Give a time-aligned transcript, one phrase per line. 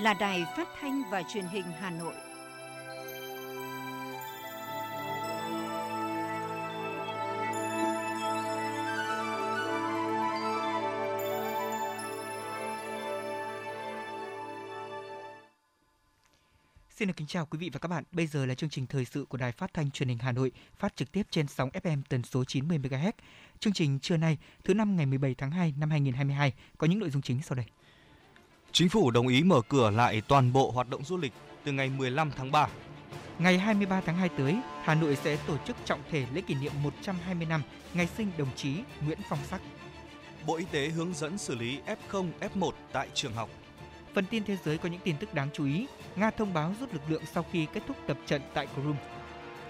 [0.00, 2.14] là Đài Phát thanh và Truyền hình Hà Nội.
[16.90, 18.04] Xin được kính chào quý vị và các bạn.
[18.12, 20.52] Bây giờ là chương trình thời sự của Đài Phát thanh Truyền hình Hà Nội,
[20.78, 23.12] phát trực tiếp trên sóng FM tần số 90 MHz.
[23.58, 27.10] Chương trình trưa nay, thứ năm ngày 17 tháng 2 năm 2022 có những nội
[27.10, 27.66] dung chính sau đây.
[28.72, 31.32] Chính phủ đồng ý mở cửa lại toàn bộ hoạt động du lịch
[31.64, 32.68] từ ngày 15 tháng 3.
[33.38, 36.72] Ngày 23 tháng 2 tới, Hà Nội sẽ tổ chức trọng thể lễ kỷ niệm
[36.82, 37.62] 120 năm
[37.94, 38.74] ngày sinh đồng chí
[39.06, 39.60] Nguyễn Phong Sắc.
[40.46, 43.50] Bộ Y tế hướng dẫn xử lý F0, F1 tại trường học.
[44.14, 45.86] Phần tin thế giới có những tin tức đáng chú ý.
[46.16, 49.02] Nga thông báo rút lực lượng sau khi kết thúc tập trận tại Crimea.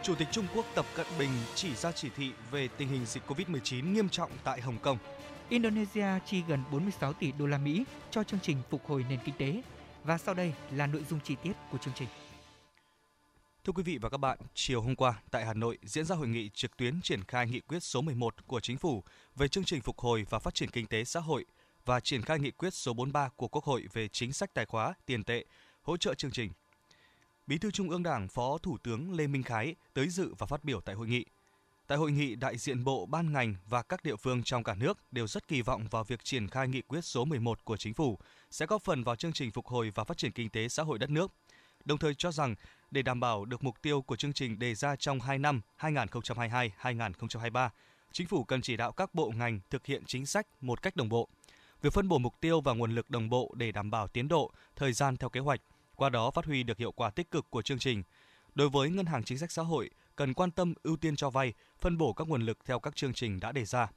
[0.02, 3.22] Chủ tịch Trung Quốc Tập Cận Bình chỉ ra chỉ thị về tình hình dịch
[3.28, 4.98] COVID-19 nghiêm trọng tại Hồng Kông.
[5.50, 9.34] Indonesia chi gần 46 tỷ đô la Mỹ cho chương trình phục hồi nền kinh
[9.38, 9.62] tế.
[10.04, 12.08] Và sau đây là nội dung chi tiết của chương trình.
[13.64, 16.28] Thưa quý vị và các bạn, chiều hôm qua tại Hà Nội diễn ra hội
[16.28, 19.04] nghị trực tuyến triển khai nghị quyết số 11 của Chính phủ
[19.36, 21.44] về chương trình phục hồi và phát triển kinh tế xã hội
[21.84, 24.94] và triển khai nghị quyết số 43 của Quốc hội về chính sách tài khóa,
[25.06, 25.44] tiền tệ,
[25.82, 26.50] hỗ trợ chương trình.
[27.46, 30.64] Bí thư Trung ương Đảng Phó Thủ tướng Lê Minh Khái tới dự và phát
[30.64, 31.24] biểu tại hội nghị.
[31.90, 34.98] Tại hội nghị, đại diện bộ, ban ngành và các địa phương trong cả nước
[35.12, 38.18] đều rất kỳ vọng vào việc triển khai nghị quyết số 11 của chính phủ
[38.50, 40.98] sẽ góp phần vào chương trình phục hồi và phát triển kinh tế xã hội
[40.98, 41.32] đất nước.
[41.84, 42.54] Đồng thời cho rằng
[42.90, 47.68] để đảm bảo được mục tiêu của chương trình đề ra trong 2 năm 2022-2023,
[48.12, 51.08] chính phủ cần chỉ đạo các bộ ngành thực hiện chính sách một cách đồng
[51.08, 51.28] bộ.
[51.82, 54.50] Việc phân bổ mục tiêu và nguồn lực đồng bộ để đảm bảo tiến độ,
[54.76, 55.60] thời gian theo kế hoạch,
[55.96, 58.02] qua đó phát huy được hiệu quả tích cực của chương trình.
[58.54, 61.52] Đối với ngân hàng chính sách xã hội, cần quan tâm ưu tiên cho vay,
[61.78, 63.88] phân bổ các nguồn lực theo các chương trình đã đề ra.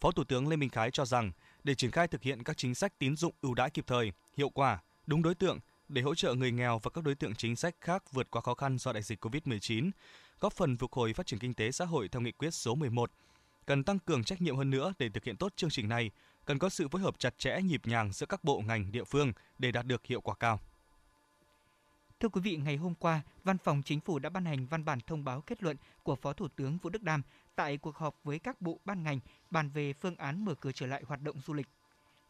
[0.00, 1.32] Phó Thủ tướng Lê Minh Khái cho rằng,
[1.64, 4.48] để triển khai thực hiện các chính sách tín dụng ưu đãi kịp thời, hiệu
[4.48, 5.58] quả, đúng đối tượng
[5.88, 8.54] để hỗ trợ người nghèo và các đối tượng chính sách khác vượt qua khó
[8.54, 9.90] khăn do đại dịch COVID-19,
[10.40, 13.10] góp phần phục hồi phát triển kinh tế xã hội theo nghị quyết số 11.
[13.66, 16.10] Cần tăng cường trách nhiệm hơn nữa để thực hiện tốt chương trình này,
[16.44, 19.32] cần có sự phối hợp chặt chẽ nhịp nhàng giữa các bộ ngành địa phương
[19.58, 20.60] để đạt được hiệu quả cao.
[22.20, 24.98] Thưa quý vị, ngày hôm qua, Văn phòng Chính phủ đã ban hành văn bản
[25.06, 27.22] thông báo kết luận của Phó Thủ tướng Vũ Đức Đam
[27.56, 29.20] tại cuộc họp với các bộ ban ngành
[29.50, 31.66] bàn về phương án mở cửa trở lại hoạt động du lịch.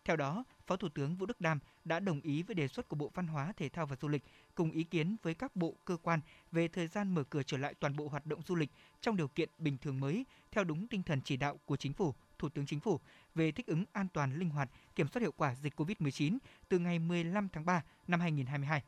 [0.04, 2.96] Theo đó, Phó Thủ tướng Vũ Đức Đam đã đồng ý với đề xuất của
[2.96, 4.22] Bộ Văn hóa, Thể thao và Du lịch
[4.54, 6.20] cùng ý kiến với các bộ cơ quan
[6.52, 8.70] về thời gian mở cửa trở lại toàn bộ hoạt động du lịch
[9.00, 12.14] trong điều kiện bình thường mới theo đúng tinh thần chỉ đạo của Chính phủ,
[12.38, 13.00] Thủ tướng Chính phủ
[13.34, 16.38] về thích ứng an toàn, linh hoạt, kiểm soát hiệu quả dịch COVID-19
[16.68, 18.82] từ ngày 15 tháng 3 năm 2022.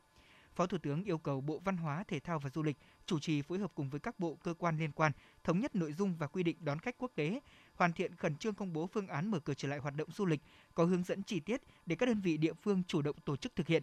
[0.55, 3.43] Phó Thủ tướng yêu cầu Bộ Văn hóa, Thể thao và Du lịch chủ trì
[3.43, 5.13] phối hợp cùng với các bộ cơ quan liên quan
[5.45, 7.41] thống nhất nội dung và quy định đón khách quốc tế,
[7.75, 10.27] hoàn thiện khẩn trương công bố phương án mở cửa trở lại hoạt động du
[10.27, 10.41] lịch,
[10.75, 13.57] có hướng dẫn chi tiết để các đơn vị địa phương chủ động tổ chức
[13.57, 13.83] thực hiện.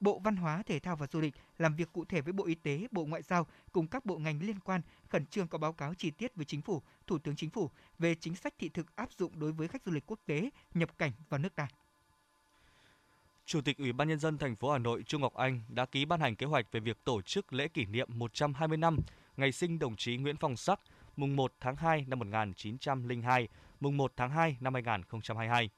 [0.00, 2.54] Bộ Văn hóa, Thể thao và Du lịch làm việc cụ thể với Bộ Y
[2.54, 5.94] tế, Bộ Ngoại giao cùng các bộ ngành liên quan khẩn trương có báo cáo
[5.94, 9.12] chi tiết với Chính phủ, Thủ tướng Chính phủ về chính sách thị thực áp
[9.12, 11.68] dụng đối với khách du lịch quốc tế nhập cảnh vào nước ta.
[13.46, 16.04] Chủ tịch Ủy ban nhân dân thành phố Hà Nội Trung Ngọc Anh đã ký
[16.04, 18.98] ban hành kế hoạch về việc tổ chức lễ kỷ niệm 120 năm
[19.36, 20.80] ngày sinh đồng chí Nguyễn Phong Sắc,
[21.16, 23.48] mùng 1 tháng 2 năm 1902,
[23.80, 25.70] mùng 1 tháng 2 năm 2022.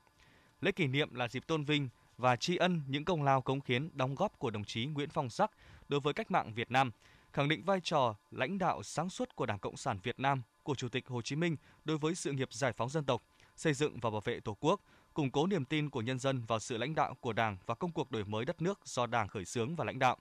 [0.61, 3.91] Lễ kỷ niệm là dịp tôn vinh và tri ân những công lao cống hiến
[3.93, 5.51] đóng góp của đồng chí Nguyễn Phong Sắc
[5.89, 6.91] đối với cách mạng Việt Nam,
[7.33, 10.75] khẳng định vai trò lãnh đạo sáng suốt của Đảng Cộng sản Việt Nam của
[10.75, 13.23] Chủ tịch Hồ Chí Minh đối với sự nghiệp giải phóng dân tộc,
[13.57, 14.81] xây dựng và bảo vệ Tổ quốc,
[15.19, 17.93] củng cố niềm tin của nhân dân vào sự lãnh đạo của Đảng và công
[17.93, 20.17] cuộc đổi mới đất nước do Đảng khởi xướng và lãnh đạo.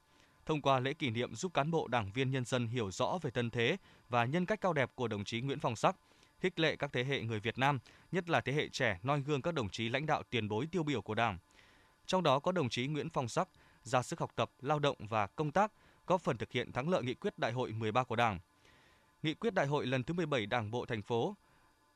[0.45, 3.31] Thông qua lễ kỷ niệm giúp cán bộ đảng viên nhân dân hiểu rõ về
[3.31, 3.77] thân thế
[4.09, 5.95] và nhân cách cao đẹp của đồng chí Nguyễn Phong Sắc,
[6.39, 7.79] khích lệ các thế hệ người Việt Nam,
[8.11, 10.83] nhất là thế hệ trẻ noi gương các đồng chí lãnh đạo tiền bối tiêu
[10.83, 11.37] biểu của Đảng.
[12.05, 13.49] Trong đó có đồng chí Nguyễn Phong Sắc
[13.83, 15.71] ra sức học tập, lao động và công tác,
[16.07, 18.39] góp phần thực hiện thắng lợi nghị quyết đại hội 13 của Đảng.
[19.23, 21.35] Nghị quyết đại hội lần thứ 17 Đảng bộ thành phố,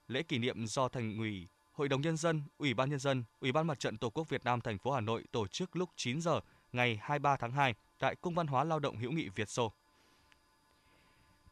[0.07, 1.47] lễ kỷ niệm do Thành ủy
[1.81, 4.43] Hội đồng nhân dân, Ủy ban nhân dân, Ủy ban Mặt trận Tổ quốc Việt
[4.43, 6.39] Nam thành phố Hà Nội tổ chức lúc 9 giờ
[6.73, 9.71] ngày 23 tháng 2 tại Cung văn hóa Lao động hữu nghị Việt Xô.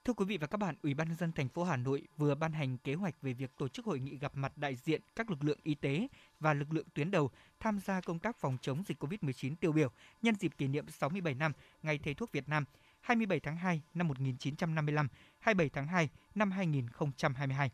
[0.03, 2.35] Thưa quý vị và các bạn, Ủy ban nhân dân thành phố Hà Nội vừa
[2.35, 5.29] ban hành kế hoạch về việc tổ chức hội nghị gặp mặt đại diện các
[5.29, 6.07] lực lượng y tế
[6.39, 9.91] và lực lượng tuyến đầu tham gia công tác phòng chống dịch COVID-19 tiêu biểu
[10.21, 11.51] nhân dịp kỷ niệm 67 năm
[11.83, 12.65] Ngày Thầy thuốc Việt Nam
[13.01, 15.07] 27 tháng 2 năm 1955,
[15.39, 17.71] 27 tháng 2 năm 2022.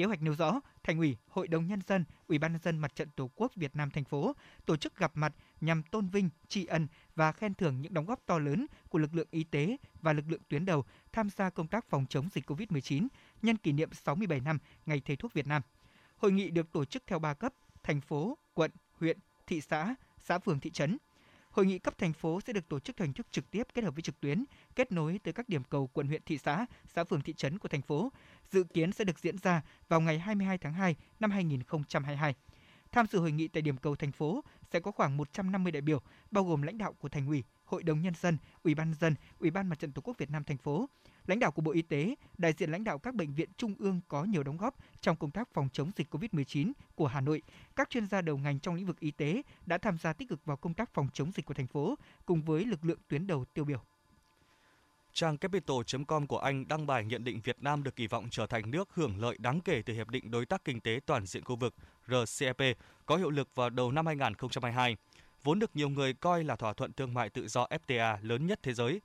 [0.00, 2.94] Kế hoạch nêu rõ, Thành ủy, Hội đồng nhân dân, Ủy ban nhân dân Mặt
[2.94, 4.36] trận Tổ quốc Việt Nam thành phố
[4.66, 8.26] tổ chức gặp mặt nhằm tôn vinh, tri ân và khen thưởng những đóng góp
[8.26, 11.66] to lớn của lực lượng y tế và lực lượng tuyến đầu tham gia công
[11.66, 13.06] tác phòng chống dịch COVID-19
[13.42, 15.62] nhân kỷ niệm 67 năm Ngày Thầy thuốc Việt Nam.
[16.16, 20.38] Hội nghị được tổ chức theo ba cấp: thành phố, quận, huyện, thị xã, xã
[20.38, 20.98] phường thị trấn.
[21.50, 23.84] Hội nghị cấp thành phố sẽ được tổ chức theo hình thức trực tiếp kết
[23.84, 24.44] hợp với trực tuyến,
[24.76, 27.68] kết nối tới các điểm cầu quận huyện thị xã, xã phường thị trấn của
[27.68, 28.12] thành phố.
[28.50, 32.34] Dự kiến sẽ được diễn ra vào ngày 22 tháng 2 năm 2022.
[32.92, 36.00] Tham dự hội nghị tại điểm cầu thành phố sẽ có khoảng 150 đại biểu,
[36.30, 39.14] bao gồm lãnh đạo của thành ủy, Hội đồng nhân dân, Ủy ban nhân dân,
[39.38, 40.88] Ủy ban Mặt trận Tổ quốc Việt Nam thành phố,
[41.26, 44.00] lãnh đạo của Bộ Y tế, đại diện lãnh đạo các bệnh viện trung ương
[44.08, 47.42] có nhiều đóng góp trong công tác phòng chống dịch COVID-19 của Hà Nội.
[47.76, 50.44] Các chuyên gia đầu ngành trong lĩnh vực y tế đã tham gia tích cực
[50.44, 51.94] vào công tác phòng chống dịch của thành phố
[52.26, 53.82] cùng với lực lượng tuyến đầu tiêu biểu.
[55.12, 58.70] Trang Capital.com của Anh đăng bài nhận định Việt Nam được kỳ vọng trở thành
[58.70, 61.56] nước hưởng lợi đáng kể từ Hiệp định Đối tác Kinh tế Toàn diện khu
[61.56, 61.74] vực
[62.06, 62.76] RCEP
[63.06, 64.96] có hiệu lực vào đầu năm 2022,
[65.42, 68.60] vốn được nhiều người coi là thỏa thuận thương mại tự do FTA lớn nhất
[68.62, 69.00] thế giới.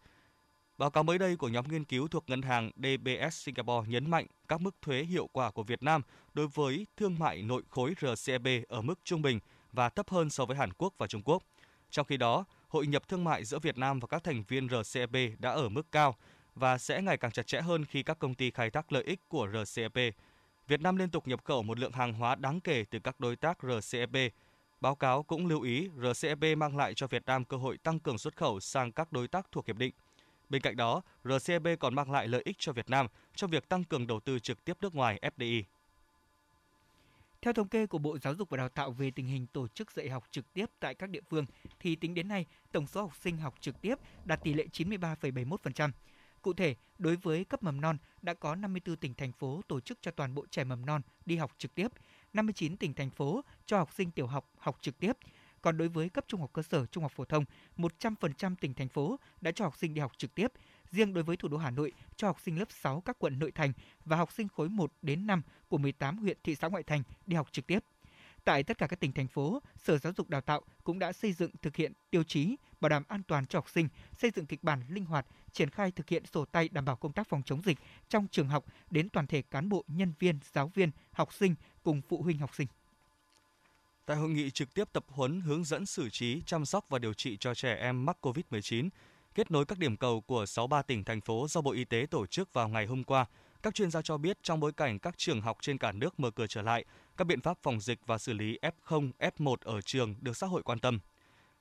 [0.77, 4.25] Báo cáo mới đây của nhóm nghiên cứu thuộc ngân hàng DBS Singapore nhấn mạnh
[4.47, 6.01] các mức thuế hiệu quả của Việt Nam
[6.33, 9.39] đối với thương mại nội khối RCEP ở mức trung bình
[9.71, 11.43] và thấp hơn so với Hàn Quốc và Trung Quốc.
[11.89, 15.39] Trong khi đó, hội nhập thương mại giữa Việt Nam và các thành viên RCEP
[15.39, 16.15] đã ở mức cao
[16.55, 19.19] và sẽ ngày càng chặt chẽ hơn khi các công ty khai thác lợi ích
[19.27, 20.15] của RCEP.
[20.67, 23.35] Việt Nam liên tục nhập khẩu một lượng hàng hóa đáng kể từ các đối
[23.35, 24.33] tác RCEP.
[24.81, 28.17] Báo cáo cũng lưu ý RCEP mang lại cho Việt Nam cơ hội tăng cường
[28.17, 29.93] xuất khẩu sang các đối tác thuộc hiệp định.
[30.49, 33.83] Bên cạnh đó, RCEP còn mang lại lợi ích cho Việt Nam trong việc tăng
[33.83, 35.63] cường đầu tư trực tiếp nước ngoài FDI.
[37.41, 39.91] Theo thống kê của Bộ Giáo dục và Đào tạo về tình hình tổ chức
[39.91, 41.45] dạy học trực tiếp tại các địa phương,
[41.79, 43.95] thì tính đến nay, tổng số học sinh học trực tiếp
[44.25, 45.91] đạt tỷ lệ 93,71%.
[46.41, 49.97] Cụ thể, đối với cấp mầm non, đã có 54 tỉnh thành phố tổ chức
[50.01, 51.87] cho toàn bộ trẻ mầm non đi học trực tiếp,
[52.35, 55.13] 59 tỉnh thành phố cho học sinh tiểu học học trực tiếp.
[55.61, 57.45] Còn đối với cấp trung học cơ sở, trung học phổ thông,
[57.77, 60.51] 100% tỉnh thành phố đã cho học sinh đi học trực tiếp,
[60.91, 63.51] Riêng đối với thủ đô Hà Nội, cho học sinh lớp 6 các quận nội
[63.51, 63.73] thành
[64.05, 67.35] và học sinh khối 1 đến 5 của 18 huyện thị xã ngoại thành đi
[67.35, 67.79] học trực tiếp.
[68.45, 71.33] Tại tất cả các tỉnh thành phố, Sở Giáo dục Đào tạo cũng đã xây
[71.33, 73.87] dựng thực hiện tiêu chí bảo đảm an toàn cho học sinh,
[74.17, 77.13] xây dựng kịch bản linh hoạt, triển khai thực hiện sổ tay đảm bảo công
[77.13, 77.77] tác phòng chống dịch
[78.09, 82.01] trong trường học đến toàn thể cán bộ, nhân viên, giáo viên, học sinh cùng
[82.09, 82.67] phụ huynh học sinh.
[84.05, 87.13] Tại hội nghị trực tiếp tập huấn hướng dẫn xử trí, chăm sóc và điều
[87.13, 88.89] trị cho trẻ em mắc COVID-19,
[89.35, 92.25] kết nối các điểm cầu của 63 tỉnh thành phố do Bộ Y tế tổ
[92.25, 93.25] chức vào ngày hôm qua.
[93.65, 96.31] Các chuyên gia cho biết trong bối cảnh các trường học trên cả nước mở
[96.31, 96.85] cửa trở lại,
[97.17, 100.63] các biện pháp phòng dịch và xử lý F0, F1 ở trường được xã hội
[100.63, 100.99] quan tâm.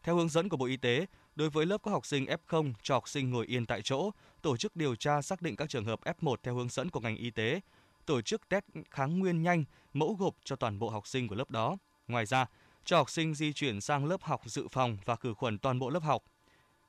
[0.03, 1.07] Theo hướng dẫn của Bộ Y tế,
[1.37, 4.11] đối với lớp có học sinh F0 cho học sinh ngồi yên tại chỗ,
[4.43, 7.17] tổ chức điều tra xác định các trường hợp F1 theo hướng dẫn của ngành
[7.17, 7.61] y tế,
[8.07, 11.51] tổ chức test kháng nguyên nhanh, mẫu gộp cho toàn bộ học sinh của lớp
[11.51, 11.77] đó.
[12.09, 12.47] Ngoài ra,
[12.85, 15.91] cho học sinh di chuyển sang lớp học dự phòng và khử khuẩn toàn bộ
[15.91, 16.23] lớp học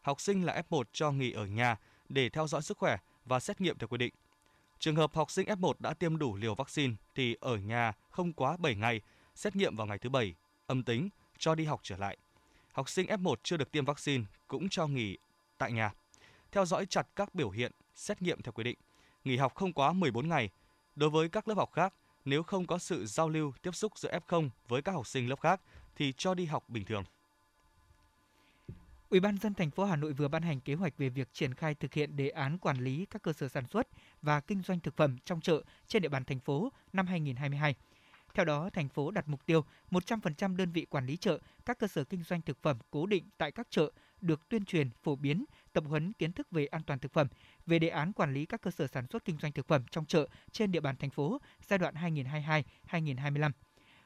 [0.02, 1.78] học sinh là F1 cho nghỉ ở nhà
[2.10, 4.14] để theo dõi sức khỏe và xét nghiệm theo quy định.
[4.80, 8.58] Trường hợp học sinh F1 đã tiêm đủ liều vaccine thì ở nhà không quá
[8.58, 9.02] 7 ngày,
[9.36, 10.36] xét nghiệm vào ngày thứ bảy
[10.68, 12.18] âm tính, cho đi học trở lại.
[12.72, 15.18] Học sinh F1 chưa được tiêm vaccine cũng cho nghỉ
[15.58, 15.94] tại nhà.
[16.52, 18.78] Theo dõi chặt các biểu hiện, xét nghiệm theo quy định.
[19.24, 20.50] Nghỉ học không quá 14 ngày.
[20.96, 21.94] Đối với các lớp học khác,
[22.26, 25.40] nếu không có sự giao lưu tiếp xúc giữa F0 với các học sinh lớp
[25.40, 25.62] khác
[25.96, 27.04] thì cho đi học bình thường.
[29.16, 31.54] Ủy ban dân thành phố Hà Nội vừa ban hành kế hoạch về việc triển
[31.54, 33.88] khai thực hiện đề án quản lý các cơ sở sản xuất
[34.22, 37.76] và kinh doanh thực phẩm trong chợ trên địa bàn thành phố năm 2022.
[38.34, 41.88] Theo đó, thành phố đặt mục tiêu 100% đơn vị quản lý chợ, các cơ
[41.88, 43.92] sở kinh doanh thực phẩm cố định tại các chợ
[44.22, 47.28] được tuyên truyền, phổ biến, tập huấn kiến thức về an toàn thực phẩm,
[47.66, 50.06] về đề án quản lý các cơ sở sản xuất kinh doanh thực phẩm trong
[50.06, 51.94] chợ trên địa bàn thành phố giai đoạn
[52.92, 53.52] 2022-2025.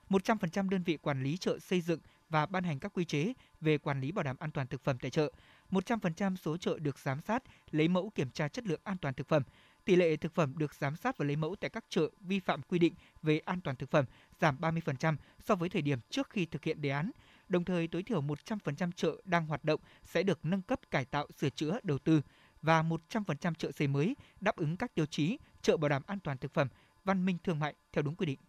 [0.09, 1.99] 100% đơn vị quản lý chợ xây dựng
[2.29, 4.98] và ban hành các quy chế về quản lý bảo đảm an toàn thực phẩm
[5.01, 5.31] tại chợ.
[5.71, 9.27] 100% số chợ được giám sát, lấy mẫu kiểm tra chất lượng an toàn thực
[9.27, 9.43] phẩm.
[9.86, 12.62] Tỷ lệ thực phẩm được giám sát và lấy mẫu tại các chợ vi phạm
[12.62, 14.05] quy định về an toàn thực phẩm
[14.39, 17.12] giảm 30% so với thời điểm trước khi thực hiện đề án.
[17.50, 21.27] Đồng thời tối thiểu 100% chợ đang hoạt động sẽ được nâng cấp cải tạo
[21.38, 22.21] sửa chữa đầu tư
[22.62, 26.38] và 100% chợ xây mới đáp ứng các tiêu chí chợ bảo đảm an toàn
[26.38, 26.67] thực phẩm,
[27.03, 28.39] văn minh thương mại theo đúng quy định.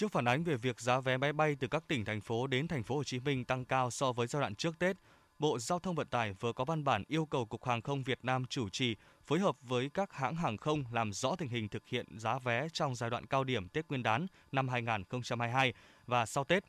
[0.00, 2.68] Trước phản ánh về việc giá vé máy bay từ các tỉnh thành phố đến
[2.68, 4.96] thành phố Hồ Chí Minh tăng cao so với giai đoạn trước Tết,
[5.38, 8.18] Bộ Giao thông Vận tải vừa có văn bản yêu cầu Cục Hàng không Việt
[8.22, 11.88] Nam chủ trì phối hợp với các hãng hàng không làm rõ tình hình thực
[11.88, 15.74] hiện giá vé trong giai đoạn cao điểm Tết Nguyên đán năm 2022
[16.06, 16.64] và sau Tết.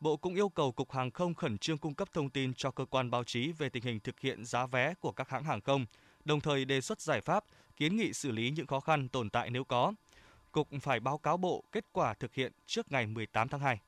[0.00, 2.84] Bộ cũng yêu cầu Cục Hàng không khẩn trương cung cấp thông tin cho cơ
[2.84, 5.86] quan báo chí về tình hình thực hiện giá vé của các hãng hàng không,
[6.24, 7.44] đồng thời đề xuất giải pháp,
[7.76, 9.92] kiến nghị xử lý những khó khăn tồn tại nếu có–
[10.52, 13.80] Cục phải báo cáo Bộ kết quả thực hiện trước ngày 18 tháng 2.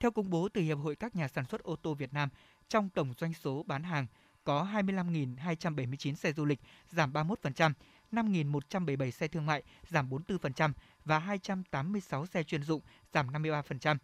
[0.00, 2.28] Theo công bố từ Hiệp hội các nhà sản xuất ô tô Việt Nam,
[2.68, 4.06] trong tổng doanh số bán hàng
[4.44, 7.72] có 25.279 xe du lịch, giảm 31%,
[8.12, 10.72] 5.177 xe thương mại, giảm 44%
[11.04, 12.80] và 286 xe chuyên dụng,
[13.12, 13.96] giảm 53%.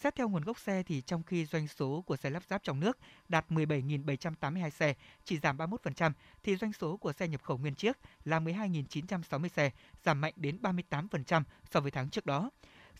[0.00, 2.80] Xét theo nguồn gốc xe thì trong khi doanh số của xe lắp ráp trong
[2.80, 4.94] nước đạt 17.782 xe,
[5.24, 9.70] chỉ giảm 31%, thì doanh số của xe nhập khẩu nguyên chiếc là 12.960 xe,
[10.04, 12.50] giảm mạnh đến 38% so với tháng trước đó.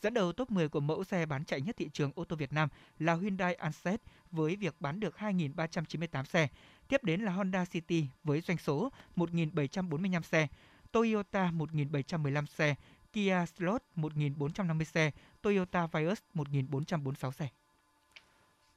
[0.02, 2.52] Dẫn đầu top 10 của mẫu xe bán chạy nhất thị trường ô tô Việt
[2.52, 2.68] Nam
[2.98, 6.48] là Hyundai Accent với việc bán được 2.398 xe.
[6.88, 10.48] Tiếp đến là Honda City với doanh số 1.745 xe,
[10.92, 12.74] Toyota 1.715 xe,
[13.12, 15.10] Kia Slot 1.450 xe,
[15.42, 17.48] Toyota Vios 1.446 xe.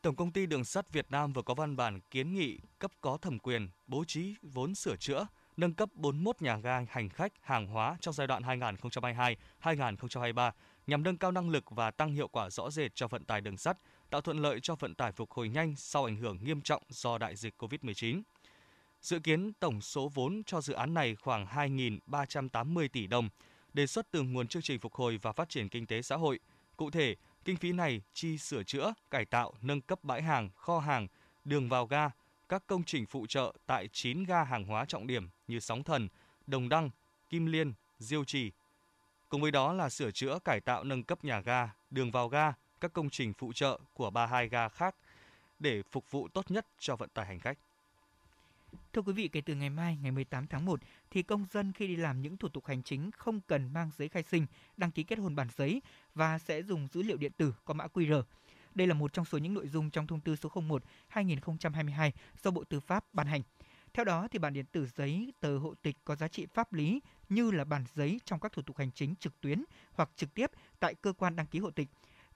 [0.02, 3.18] Tổng công ty Đường sắt Việt Nam vừa có văn bản kiến nghị cấp có
[3.18, 5.28] thẩm quyền bố trí vốn sửa chữa,
[5.58, 8.44] nâng cấp 41 nhà ga hành khách hàng hóa trong giai đoạn
[9.62, 10.52] 2022-2023
[10.88, 13.58] nhằm nâng cao năng lực và tăng hiệu quả rõ rệt cho vận tải đường
[13.58, 13.78] sắt,
[14.10, 17.18] tạo thuận lợi cho vận tải phục hồi nhanh sau ảnh hưởng nghiêm trọng do
[17.18, 18.22] đại dịch COVID-19.
[19.02, 23.30] Dự kiến tổng số vốn cho dự án này khoảng 2.380 tỷ đồng,
[23.76, 26.40] đề xuất từ nguồn chương trình phục hồi và phát triển kinh tế xã hội.
[26.78, 27.16] Cụ thể,
[27.46, 31.08] kinh phí này chi sửa chữa, cải tạo, nâng cấp bãi hàng, kho hàng,
[31.46, 32.10] đường vào ga,
[32.50, 36.08] các công trình phụ trợ tại 9 ga hàng hóa trọng điểm như Sóng Thần,
[36.48, 36.90] Đồng Đăng,
[37.30, 38.52] Kim Liên, Diêu Trì.
[39.30, 42.54] Cùng với đó là sửa chữa, cải tạo, nâng cấp nhà ga, đường vào ga,
[42.82, 44.96] các công trình phụ trợ của 32 ga khác
[45.60, 47.58] để phục vụ tốt nhất cho vận tải hành khách.
[48.94, 50.80] Thưa quý vị, kể từ ngày mai, ngày 18 tháng 1,
[51.12, 54.10] thì công dân khi đi làm những thủ tục hành chính không cần mang giấy
[54.10, 54.46] khai sinh,
[54.78, 55.82] đăng ký kết hôn bản giấy
[56.16, 58.24] và sẽ dùng dữ liệu điện tử có mã QR.
[58.76, 62.12] Đây là một trong số những nội dung trong thông tư số 01/2022
[62.44, 63.42] do Bộ Tư pháp ban hành.
[63.94, 67.02] Theo đó thì bản điện tử giấy tờ hộ tịch có giá trị pháp lý
[67.30, 69.64] như là bản giấy trong các thủ tục hành chính trực tuyến
[69.94, 71.88] hoặc trực tiếp tại cơ quan đăng ký hộ tịch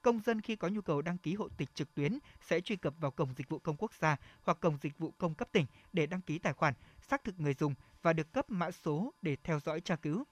[0.02, 2.94] công dân khi có nhu cầu đăng ký hộ tịch trực tuyến sẽ truy cập
[3.00, 6.06] vào cổng dịch vụ công quốc gia hoặc cổng dịch vụ công cấp tỉnh để
[6.06, 9.60] đăng ký tài khoản, xác thực người dùng và được cấp mã số để theo
[9.60, 10.24] dõi tra cứu.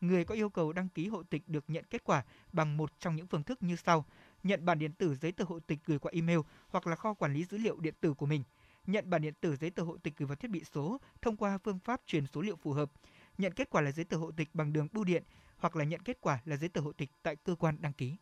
[0.00, 3.16] Người có yêu cầu đăng ký hộ tịch được nhận kết quả bằng một trong
[3.16, 4.04] những phương thức như sau:
[4.42, 7.34] nhận bản điện tử giấy tờ hộ tịch gửi qua email hoặc là kho quản
[7.34, 8.42] lý dữ liệu điện tử của mình,
[8.86, 11.58] nhận bản điện tử giấy tờ hộ tịch gửi vào thiết bị số thông qua
[11.58, 12.90] phương pháp truyền số liệu phù hợp,
[13.38, 15.22] nhận kết quả là giấy tờ hộ tịch bằng đường bưu điện
[15.56, 18.16] hoặc là nhận kết quả là giấy tờ hộ tịch tại cơ quan đăng ký.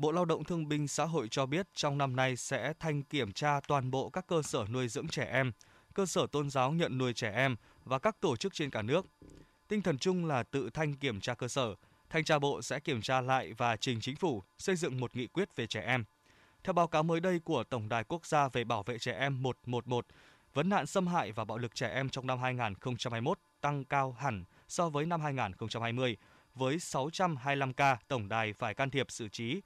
[0.00, 3.32] Bộ Lao động Thương binh Xã hội cho biết trong năm nay sẽ thanh kiểm
[3.32, 5.52] tra toàn bộ các cơ sở nuôi dưỡng trẻ em,
[5.94, 9.06] cơ sở tôn giáo nhận nuôi trẻ em và các tổ chức trên cả nước.
[9.68, 11.74] Tinh thần chung là tự thanh kiểm tra cơ sở,
[12.10, 15.26] thanh tra bộ sẽ kiểm tra lại và trình chính phủ xây dựng một nghị
[15.26, 16.04] quyết về trẻ em.
[16.64, 19.42] Theo báo cáo mới đây của Tổng đài Quốc gia về bảo vệ trẻ em
[19.42, 20.06] 111,
[20.54, 24.44] vấn nạn xâm hại và bạo lực trẻ em trong năm 2021 tăng cao hẳn
[24.68, 26.16] so với năm 2020,
[26.54, 29.60] với 625 ca tổng đài phải can thiệp xử trí,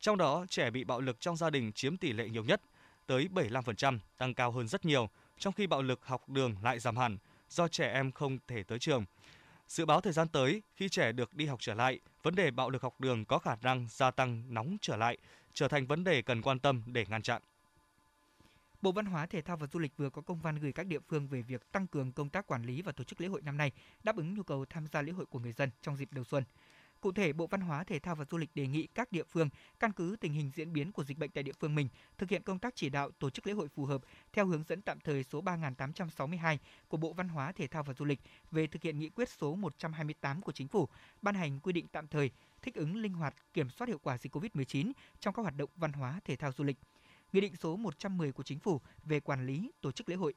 [0.00, 2.60] trong đó, trẻ bị bạo lực trong gia đình chiếm tỷ lệ nhiều nhất,
[3.06, 6.96] tới 75%, tăng cao hơn rất nhiều, trong khi bạo lực học đường lại giảm
[6.96, 9.04] hẳn do trẻ em không thể tới trường.
[9.68, 12.70] Dự báo thời gian tới, khi trẻ được đi học trở lại, vấn đề bạo
[12.70, 15.18] lực học đường có khả năng gia tăng nóng trở lại,
[15.52, 17.42] trở thành vấn đề cần quan tâm để ngăn chặn.
[18.82, 20.98] Bộ Văn hóa, Thể thao và Du lịch vừa có công văn gửi các địa
[21.08, 23.56] phương về việc tăng cường công tác quản lý và tổ chức lễ hội năm
[23.56, 23.72] nay,
[24.04, 26.44] đáp ứng nhu cầu tham gia lễ hội của người dân trong dịp đầu xuân.
[27.00, 29.48] Cụ thể, Bộ Văn hóa, Thể thao và Du lịch đề nghị các địa phương
[29.80, 31.88] căn cứ tình hình diễn biến của dịch bệnh tại địa phương mình,
[32.18, 34.00] thực hiện công tác chỉ đạo tổ chức lễ hội phù hợp
[34.32, 38.04] theo hướng dẫn tạm thời số 3862 của Bộ Văn hóa, Thể thao và Du
[38.04, 40.88] lịch về thực hiện nghị quyết số 128 của Chính phủ,
[41.22, 42.30] ban hành quy định tạm thời
[42.62, 45.92] thích ứng linh hoạt kiểm soát hiệu quả dịch COVID-19 trong các hoạt động văn
[45.92, 46.76] hóa, thể thao du lịch.
[47.32, 50.34] Nghị định số 110 của Chính phủ về quản lý tổ chức lễ hội.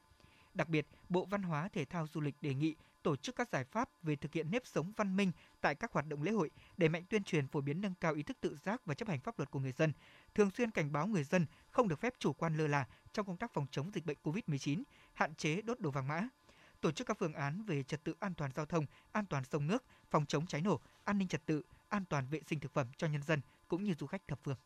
[0.54, 3.64] Đặc biệt, Bộ Văn hóa, Thể thao Du lịch đề nghị tổ chức các giải
[3.64, 6.88] pháp về thực hiện nếp sống văn minh tại các hoạt động lễ hội, đẩy
[6.88, 9.38] mạnh tuyên truyền phổ biến nâng cao ý thức tự giác và chấp hành pháp
[9.38, 9.92] luật của người dân,
[10.34, 13.36] thường xuyên cảnh báo người dân không được phép chủ quan lơ là trong công
[13.36, 14.82] tác phòng chống dịch bệnh COVID-19,
[15.14, 16.28] hạn chế đốt đồ vàng mã,
[16.80, 19.66] tổ chức các phương án về trật tự an toàn giao thông, an toàn sông
[19.66, 22.86] nước, phòng chống cháy nổ, an ninh trật tự, an toàn vệ sinh thực phẩm
[22.96, 24.56] cho nhân dân cũng như du khách thập phương.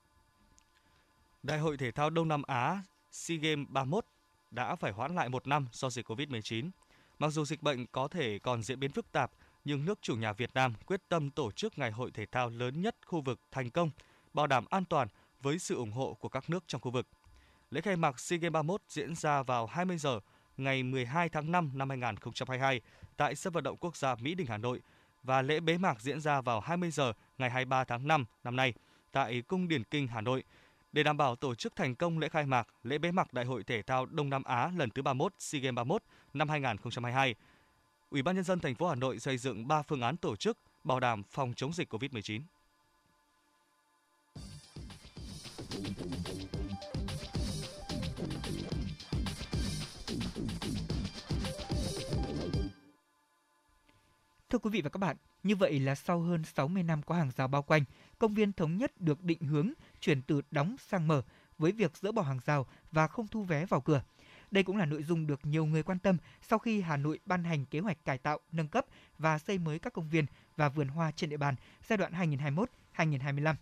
[1.42, 4.04] Đại hội thể thao Đông Nam Á SEA Games 31
[4.50, 6.70] đã phải hoãn lại một năm do dịch Covid-19.
[7.18, 9.30] Mặc dù dịch bệnh có thể còn diễn biến phức tạp,
[9.64, 12.82] nhưng nước chủ nhà Việt Nam quyết tâm tổ chức ngày hội thể thao lớn
[12.82, 13.90] nhất khu vực thành công,
[14.32, 15.08] bảo đảm an toàn
[15.42, 17.06] với sự ủng hộ của các nước trong khu vực.
[17.70, 20.20] Lễ khai mạc SEA Games 31 diễn ra vào 20 giờ
[20.56, 22.80] ngày 12 tháng 5 năm 2022
[23.16, 24.80] tại sân vận động quốc gia Mỹ Đình Hà Nội
[25.22, 28.72] và lễ bế mạc diễn ra vào 20 giờ ngày 23 tháng 5 năm nay
[29.12, 30.44] tại Cung Điển Kinh Hà Nội.
[30.92, 33.64] Để đảm bảo tổ chức thành công lễ khai mạc, lễ bế mạc Đại hội
[33.64, 36.02] thể thao Đông Nam Á lần thứ 31 SEA Games 31
[36.34, 37.34] năm 2022,
[38.10, 40.58] Ủy ban nhân dân thành phố Hà Nội xây dựng 3 phương án tổ chức
[40.84, 42.40] bảo đảm phòng chống dịch COVID-19.
[54.50, 57.30] Thưa quý vị và các bạn, như vậy là sau hơn 60 năm có hàng
[57.36, 57.84] rào bao quanh,
[58.18, 61.22] công viên Thống Nhất được định hướng chuyển từ đóng sang mở
[61.58, 64.02] với việc dỡ bỏ hàng rào và không thu vé vào cửa.
[64.50, 67.44] Đây cũng là nội dung được nhiều người quan tâm sau khi Hà Nội ban
[67.44, 68.86] hành kế hoạch cải tạo, nâng cấp
[69.18, 70.26] và xây mới các công viên
[70.56, 71.54] và vườn hoa trên địa bàn
[71.88, 72.12] giai đoạn
[72.96, 73.54] 2021-2025.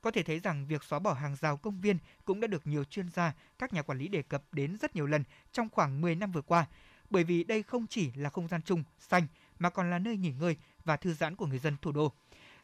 [0.00, 2.84] Có thể thấy rằng việc xóa bỏ hàng rào công viên cũng đã được nhiều
[2.84, 6.14] chuyên gia, các nhà quản lý đề cập đến rất nhiều lần trong khoảng 10
[6.14, 6.66] năm vừa qua,
[7.10, 9.26] bởi vì đây không chỉ là không gian chung, xanh,
[9.58, 12.12] mà còn là nơi nghỉ ngơi và thư giãn của người dân thủ đô.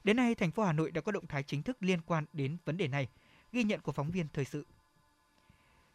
[0.04, 2.56] Đến nay, thành phố Hà Nội đã có động thái chính thức liên quan đến
[2.64, 3.08] vấn đề này.
[3.52, 4.66] Ghi nhận của phóng viên thời sự.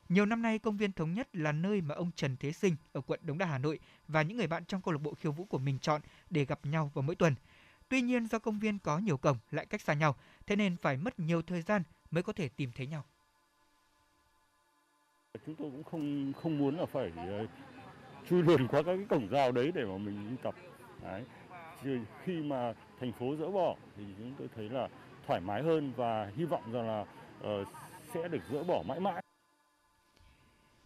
[0.09, 3.01] Nhiều năm nay, công viên Thống Nhất là nơi mà ông Trần Thế Sinh ở
[3.01, 5.45] quận Đống Đa Hà Nội và những người bạn trong câu lạc bộ khiêu vũ
[5.45, 7.35] của mình chọn để gặp nhau vào mỗi tuần.
[7.89, 10.97] Tuy nhiên do công viên có nhiều cổng lại cách xa nhau, thế nên phải
[10.97, 13.03] mất nhiều thời gian mới có thể tìm thấy nhau.
[15.45, 17.47] Chúng tôi cũng không không muốn là phải ờ,
[18.29, 20.55] chui luồn qua các cái cổng rào đấy để mà mình tập.
[21.07, 21.23] Đấy.
[22.23, 24.89] Khi mà thành phố dỡ bỏ thì chúng tôi thấy là
[25.27, 27.05] thoải mái hơn và hy vọng rằng là
[27.61, 27.67] uh,
[28.13, 29.23] sẽ được dỡ bỏ mãi mãi.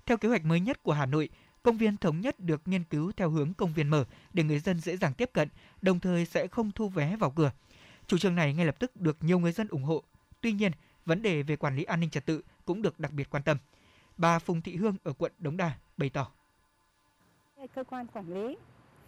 [0.06, 1.30] Theo kế hoạch mới nhất của Hà Nội,
[1.64, 4.80] công viên thống nhất được nghiên cứu theo hướng công viên mở để người dân
[4.80, 5.50] dễ dàng tiếp cận,
[5.82, 7.52] đồng thời sẽ không thu vé vào cửa.
[8.08, 10.04] Chủ trương này ngay lập tức được nhiều người dân ủng hộ.
[10.42, 10.72] Tuy nhiên,
[11.06, 13.58] vấn đề về quản lý an ninh trật tự cũng được đặc biệt quan tâm.
[14.18, 16.32] Bà Phùng Thị Hương ở quận Đống Đa bày tỏ.
[17.76, 18.58] Cơ quan quản lý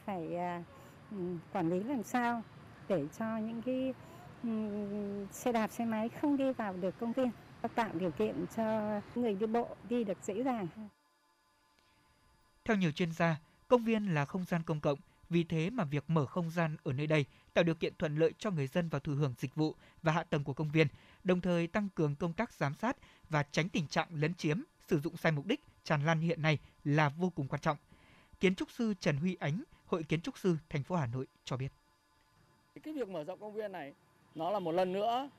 [0.05, 0.63] phải à,
[1.11, 1.17] Ừ,
[1.53, 2.43] quản lý làm sao
[2.87, 3.93] để cho những cái
[4.43, 4.49] ừ,
[5.31, 7.31] xe đạp xe máy không đi vào được công viên
[7.75, 10.67] tạo điều kiện cho người đi bộ đi được dễ dàng.
[12.65, 16.03] Theo nhiều chuyên gia, công viên là không gian công cộng, vì thế mà việc
[16.07, 18.99] mở không gian ở nơi đây tạo điều kiện thuận lợi cho người dân vào
[18.99, 20.87] thụ hưởng dịch vụ và hạ tầng của công viên,
[21.23, 22.97] đồng thời tăng cường công tác giám sát
[23.29, 26.59] và tránh tình trạng lấn chiếm, sử dụng sai mục đích tràn lan hiện nay
[26.83, 27.77] là vô cùng quan trọng.
[28.43, 31.57] Kiến trúc sư Trần Huy Ánh, Hội Kiến trúc sư thành phố Hà Nội cho
[31.57, 31.71] biết.
[32.83, 33.93] Cái việc mở rộng công viên này
[34.35, 35.29] nó là một lần nữa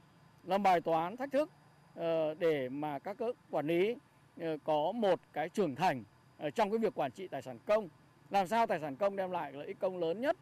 [0.45, 1.51] là bài toán thách thức
[1.95, 3.95] Ờ, để mà các cấp quản lý
[4.40, 6.05] ờ, có một cái trưởng thành
[6.38, 7.88] ờ, trong cái việc quản trị tài sản công
[8.31, 10.37] làm sao tài sản công đem lại lợi ích công lớn nhất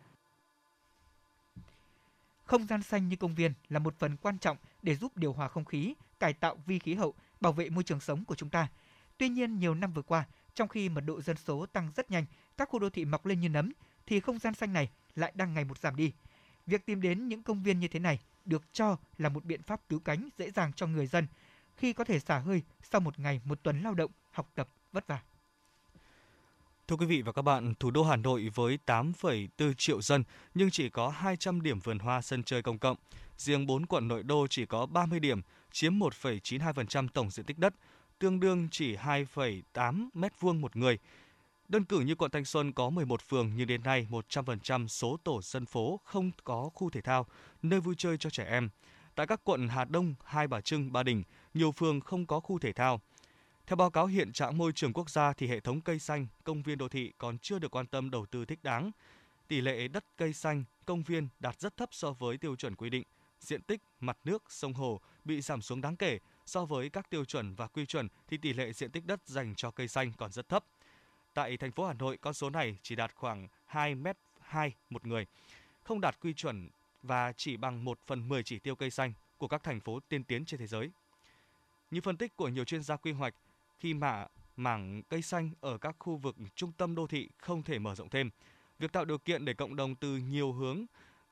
[2.44, 5.48] không gian xanh như công viên là một phần quan trọng để giúp điều hòa
[5.48, 8.68] không khí, cải tạo vi khí hậu, bảo vệ môi trường sống của chúng ta.
[9.18, 12.24] Tuy nhiên, nhiều năm vừa qua, trong khi mật độ dân số tăng rất nhanh,
[12.56, 13.72] các khu đô thị mọc lên như nấm,
[14.06, 16.12] thì không gian xanh này lại đang ngày một giảm đi.
[16.66, 19.80] Việc tìm đến những công viên như thế này được cho là một biện pháp
[19.88, 21.26] cứu cánh dễ dàng cho người dân
[21.76, 25.06] khi có thể xả hơi sau một ngày một tuần lao động, học tập vất
[25.06, 25.22] vả.
[26.88, 30.70] Thưa quý vị và các bạn, thủ đô Hà Nội với 8,4 triệu dân nhưng
[30.70, 32.96] chỉ có 200 điểm vườn hoa sân chơi công cộng.
[33.36, 35.40] Riêng 4 quận nội đô chỉ có 30 điểm,
[35.72, 37.74] chiếm 1,92% tổng diện tích đất,
[38.22, 40.98] tương đương chỉ 2,8 mét vuông một người.
[41.68, 45.42] Đơn cử như quận Thanh Xuân có 11 phường nhưng đến nay 100% số tổ
[45.42, 47.26] dân phố không có khu thể thao,
[47.62, 48.68] nơi vui chơi cho trẻ em.
[49.14, 51.22] Tại các quận Hà Đông, Hai Bà Trưng, Ba Đình,
[51.54, 53.00] nhiều phường không có khu thể thao.
[53.66, 56.62] Theo báo cáo hiện trạng môi trường quốc gia thì hệ thống cây xanh, công
[56.62, 58.90] viên đô thị còn chưa được quan tâm đầu tư thích đáng.
[59.48, 62.90] Tỷ lệ đất cây xanh, công viên đạt rất thấp so với tiêu chuẩn quy
[62.90, 63.04] định.
[63.40, 66.18] Diện tích, mặt nước, sông hồ bị giảm xuống đáng kể.
[66.46, 69.54] So với các tiêu chuẩn và quy chuẩn thì tỷ lệ diện tích đất dành
[69.54, 70.64] cho cây xanh còn rất thấp.
[71.34, 74.06] Tại thành phố Hà Nội, con số này chỉ đạt khoảng 2 m
[74.40, 75.26] 2 một người,
[75.82, 76.68] không đạt quy chuẩn
[77.02, 80.24] và chỉ bằng 1 phần 10 chỉ tiêu cây xanh của các thành phố tiên
[80.24, 80.90] tiến trên thế giới.
[81.90, 83.34] Như phân tích của nhiều chuyên gia quy hoạch,
[83.78, 84.26] khi mà
[84.56, 88.08] mảng cây xanh ở các khu vực trung tâm đô thị không thể mở rộng
[88.08, 88.30] thêm,
[88.78, 90.84] việc tạo điều kiện để cộng đồng từ nhiều hướng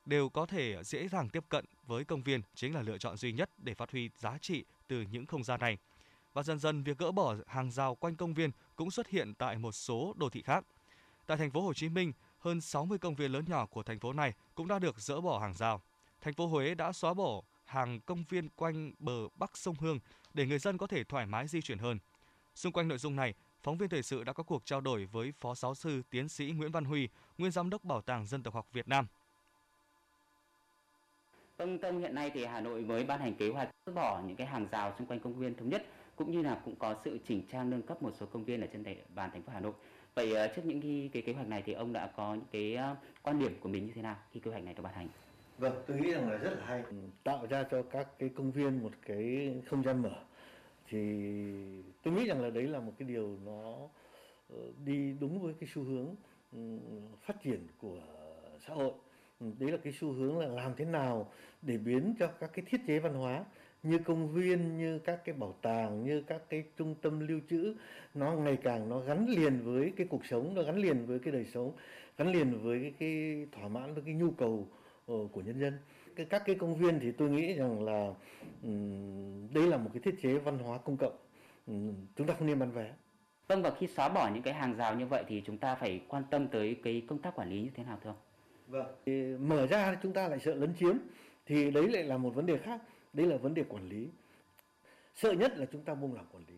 [0.06, 3.32] đều có thể dễ dàng tiếp cận với công viên chính là lựa chọn duy
[3.32, 5.78] nhất để phát huy giá trị từ những không gian này.
[6.32, 9.58] Và dần dần việc gỡ bỏ hàng rào quanh công viên cũng xuất hiện tại
[9.58, 10.64] một số đô thị khác.
[11.26, 14.12] Tại thành phố Hồ Chí Minh, hơn 60 công viên lớn nhỏ của thành phố
[14.12, 15.82] này cũng đã được dỡ bỏ hàng rào.
[16.20, 19.98] Thành phố Huế đã xóa bỏ hàng công viên quanh bờ bắc sông Hương
[20.34, 21.98] để người dân có thể thoải mái di chuyển hơn.
[22.54, 25.32] Xung quanh nội dung này, phóng viên thời sự đã có cuộc trao đổi với
[25.40, 28.54] Phó Giáo sư Tiến sĩ Nguyễn Văn Huy, nguyên giám đốc Bảo tàng Dân tộc
[28.54, 29.06] học Việt Nam.
[31.60, 34.46] Vâng, Tâm hiện nay thì Hà Nội mới ban hành kế hoạch bỏ những cái
[34.46, 35.82] hàng rào xung quanh công viên thống nhất
[36.16, 38.66] cũng như là cũng có sự chỉnh trang nâng cấp một số công viên ở
[38.72, 39.72] trên địa bàn thành phố Hà Nội.
[40.14, 42.74] Vậy ờ, trước những cái, cái kế hoạch này thì ông đã có những cái
[42.74, 45.08] ờ, quan điểm của mình như thế nào khi kế hoạch này được ban hành?
[45.58, 46.82] Vâng, tôi nghĩ rằng là rất là hay
[47.24, 50.14] tạo ra cho các cái công viên một cái không gian mở
[50.88, 50.98] thì
[52.02, 53.74] tôi nghĩ rằng là đấy là một cái điều nó
[54.50, 56.14] ờ, đi đúng với cái xu hướng
[57.20, 58.00] phát triển của
[58.66, 58.92] xã hội
[59.40, 62.64] Ừ, đấy là cái xu hướng là làm thế nào để biến cho các cái
[62.68, 63.44] thiết chế văn hóa
[63.82, 67.74] như công viên như các cái bảo tàng như các cái trung tâm lưu trữ
[68.14, 71.32] nó ngày càng nó gắn liền với cái cuộc sống nó gắn liền với cái
[71.32, 71.72] đời sống
[72.18, 74.68] gắn liền với cái, cái thỏa mãn với cái nhu cầu
[75.06, 75.78] ờ, của nhân dân.
[76.16, 78.14] Cái các cái công viên thì tôi nghĩ rằng là
[78.62, 81.16] um, đây là một cái thiết chế văn hóa công cộng.
[81.66, 82.92] Um, chúng ta không nên bán vé.
[83.48, 86.00] Vâng và khi xóa bỏ những cái hàng rào như vậy thì chúng ta phải
[86.08, 88.29] quan tâm tới cái công tác quản lý như thế nào thưa ông?
[88.70, 88.86] Vâng.
[89.06, 90.96] Thì mở ra chúng ta lại sợ lấn chiếm
[91.46, 92.80] thì đấy lại là một vấn đề khác,
[93.12, 94.08] đấy là vấn đề quản lý.
[95.14, 96.54] Sợ nhất là chúng ta buông lỏng quản lý.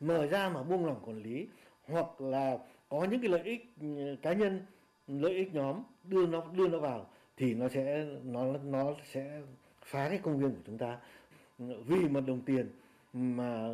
[0.00, 1.46] Mở ra mà buông lỏng quản lý
[1.84, 4.60] hoặc là có những cái lợi ích ừ, cá nhân,
[5.08, 9.40] lợi ích nhóm đưa nó đưa nó vào thì nó sẽ nó nó sẽ
[9.84, 10.98] phá cái công viên của chúng ta.
[11.58, 12.70] Vì một đồng tiền
[13.12, 13.68] mà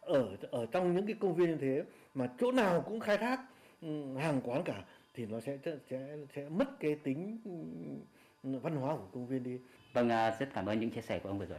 [0.00, 3.40] ở ở trong những cái công viên như thế mà chỗ nào cũng khai thác
[3.82, 5.58] ừ, hàng quán cả thì nó sẽ
[5.90, 7.38] sẽ sẽ mất cái tính
[8.42, 9.58] văn hóa của công viên đi.
[9.92, 11.58] Vâng, à, rất cảm ơn những chia sẻ của ông vừa rồi.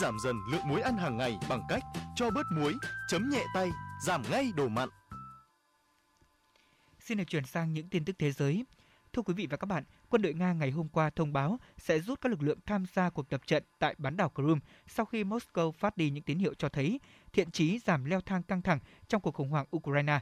[0.00, 1.82] Giảm dần lượng muối ăn hàng ngày bằng cách
[2.16, 2.74] cho bớt muối,
[3.08, 3.70] chấm nhẹ tay,
[4.06, 4.88] giảm ngay đồ mặn.
[7.00, 8.64] Xin được chuyển sang những tin tức thế giới.
[9.12, 11.98] Thưa quý vị và các bạn, quân đội Nga ngày hôm qua thông báo sẽ
[11.98, 15.24] rút các lực lượng tham gia cuộc tập trận tại bán đảo Crimea sau khi
[15.24, 17.00] Moscow phát đi những tín hiệu cho thấy
[17.32, 20.20] thiện chí giảm leo thang căng thẳng trong cuộc khủng hoảng Ukraine.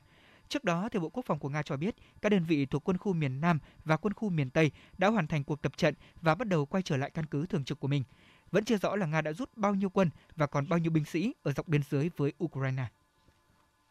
[0.49, 2.99] Trước đó, thì Bộ Quốc phòng của Nga cho biết các đơn vị thuộc quân
[2.99, 6.35] khu miền Nam và quân khu miền Tây đã hoàn thành cuộc tập trận và
[6.35, 8.05] bắt đầu quay trở lại căn cứ thường trực của mình.
[8.51, 11.05] Vẫn chưa rõ là Nga đã rút bao nhiêu quân và còn bao nhiêu binh
[11.05, 12.85] sĩ ở dọc biên giới với Ukraine.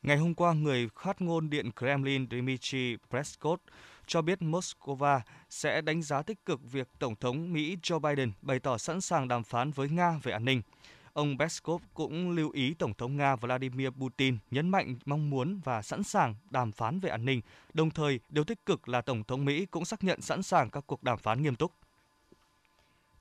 [0.03, 3.59] Ngày hôm qua, người phát ngôn Điện Kremlin Dmitry Peskov
[4.07, 8.59] cho biết Moscow sẽ đánh giá tích cực việc Tổng thống Mỹ Joe Biden bày
[8.59, 10.61] tỏ sẵn sàng đàm phán với Nga về an ninh.
[11.13, 15.81] Ông Peskov cũng lưu ý Tổng thống Nga Vladimir Putin nhấn mạnh mong muốn và
[15.81, 17.41] sẵn sàng đàm phán về an ninh,
[17.73, 20.83] đồng thời điều tích cực là Tổng thống Mỹ cũng xác nhận sẵn sàng các
[20.87, 21.71] cuộc đàm phán nghiêm túc.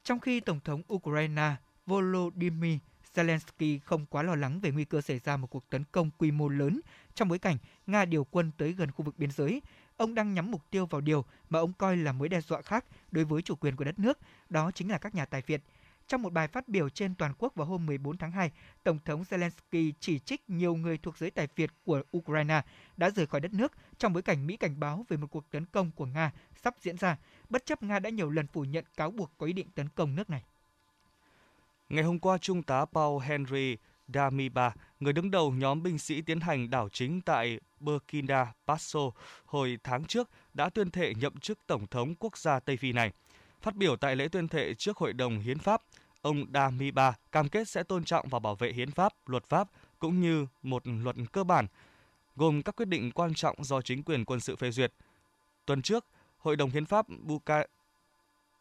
[0.05, 1.55] Trong khi Tổng thống Ukraine
[1.87, 2.79] Volodymyr
[3.15, 6.31] Zelensky không quá lo lắng về nguy cơ xảy ra một cuộc tấn công quy
[6.31, 6.81] mô lớn
[7.15, 9.63] trong bối cảnh Nga điều quân tới gần khu vực biên giới,
[9.97, 12.85] ông đang nhắm mục tiêu vào điều mà ông coi là mối đe dọa khác
[13.11, 15.63] đối với chủ quyền của đất nước, đó chính là các nhà tài phiệt.
[16.09, 18.51] Trong một bài phát biểu trên toàn quốc vào hôm 14 tháng 2,
[18.83, 22.63] Tổng thống Zelensky chỉ trích nhiều người thuộc giới tài phiệt của Ukraine
[22.97, 25.67] đã rời khỏi đất nước trong bối cảnh Mỹ cảnh báo về một cuộc tấn
[25.67, 27.17] công của Nga sắp diễn ra,
[27.49, 30.15] bất chấp Nga đã nhiều lần phủ nhận cáo buộc có ý định tấn công
[30.15, 30.43] nước này.
[31.89, 33.77] Ngày hôm qua, Trung tá Paul Henry
[34.09, 39.11] Damiba, người đứng đầu nhóm binh sĩ tiến hành đảo chính tại Burkina Faso
[39.45, 43.13] hồi tháng trước, đã tuyên thệ nhậm chức Tổng thống quốc gia Tây Phi này.
[43.65, 45.83] Phát biểu tại lễ tuyên thệ trước Hội đồng Hiến pháp,
[46.23, 50.21] ông Damiba cam kết sẽ tôn trọng và bảo vệ hiến pháp, luật pháp cũng
[50.21, 51.67] như một luật cơ bản,
[52.37, 54.93] gồm các quyết định quan trọng do chính quyền quân sự phê duyệt.
[55.67, 56.07] Tuần trước,
[56.39, 57.65] Hội đồng Hiến pháp Buka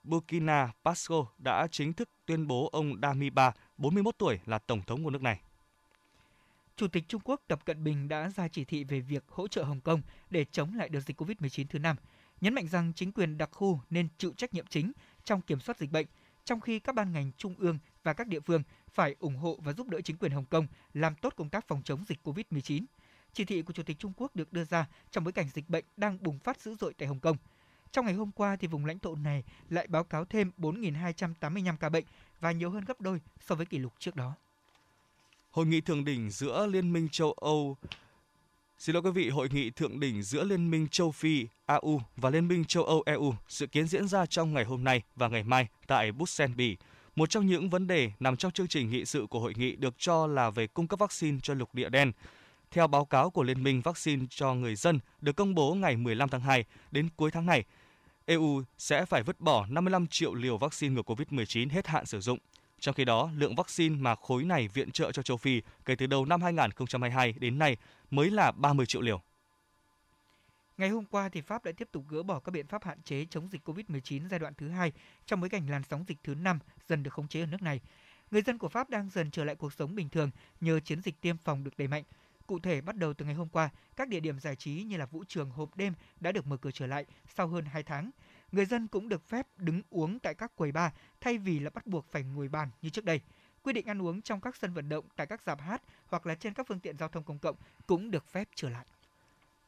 [0.04, 5.10] Burkina Faso đã chính thức tuyên bố ông Damiba, 41 tuổi, là tổng thống của
[5.10, 5.40] nước này.
[6.76, 9.64] Chủ tịch Trung Quốc Tập Cận Bình đã ra chỉ thị về việc hỗ trợ
[9.64, 11.96] Hồng Kông để chống lại đợt dịch COVID-19 thứ năm,
[12.42, 14.92] nhấn mạnh rằng chính quyền đặc khu nên chịu trách nhiệm chính
[15.24, 16.06] trong kiểm soát dịch bệnh,
[16.46, 19.74] trong khi các ban ngành trung ương và các địa phương phải ủng hộ và
[19.74, 22.86] giúp đỡ chính quyền Hồng Kông làm tốt công tác phòng chống dịch COVID-19.
[23.34, 25.86] Chỉ thị của Chủ tịch Trung Quốc được đưa ra trong bối cảnh dịch bệnh
[25.98, 27.38] đang bùng phát dữ dội tại Hồng Kông–
[27.94, 31.90] trong ngày hôm qua thì vùng lãnh thổ này lại báo cáo thêm 4.285 ca
[31.90, 32.06] bệnh
[32.40, 34.34] và nhiều hơn gấp đôi so với kỷ lục trước đó.
[35.52, 37.78] Hội nghị thượng đỉnh giữa Liên minh châu Âu
[38.78, 42.30] Xin lỗi quý vị, hội nghị thượng đỉnh giữa Liên minh châu Phi AU và
[42.30, 45.44] Liên minh châu Âu EU dự kiến diễn ra trong ngày hôm nay và ngày
[45.44, 46.78] mai tại Bruxelles, Bỉ.
[47.16, 49.94] Một trong những vấn đề nằm trong chương trình nghị sự của hội nghị được
[49.98, 52.12] cho là về cung cấp vaccine cho lục địa đen.
[52.72, 56.30] Theo báo cáo của Liên minh vaccine cho người dân được công bố ngày 15
[56.30, 57.64] tháng 2 đến cuối tháng này,
[58.26, 62.40] EU sẽ phải vứt bỏ 55 triệu liều vaccine ngừa COVID-19 hết hạn sử dụng.
[62.84, 66.08] Trong khi đó, lượng vaccine mà khối này viện trợ cho châu Phi kể từ
[66.08, 67.78] đầu năm 2022 đến nay
[68.12, 69.22] mới là 30 triệu liều.
[70.78, 73.26] Ngày hôm qua thì Pháp đã tiếp tục gỡ bỏ các biện pháp hạn chế
[73.30, 74.92] chống dịch COVID-19 giai đoạn thứ hai
[75.26, 77.80] trong bối cảnh làn sóng dịch thứ năm dần được khống chế ở nước này.
[78.32, 81.22] Người dân của Pháp đang dần trở lại cuộc sống bình thường nhờ chiến dịch
[81.22, 82.04] tiêm phòng được đẩy mạnh.
[82.48, 85.06] Cụ thể, bắt đầu từ ngày hôm qua, các địa điểm giải trí như là
[85.06, 88.12] vũ trường hộp đêm đã được mở cửa trở lại sau hơn 2 tháng.
[88.54, 91.88] Người dân cũng được phép đứng uống tại các quầy bar thay vì là bắt
[91.88, 93.22] buộc phải ngồi bàn như trước đây.
[93.64, 96.36] Quy định ăn uống trong các sân vận động, tại các dạp hát hoặc là
[96.36, 97.56] trên các phương tiện giao thông công cộng
[97.88, 98.86] cũng được phép trở lại.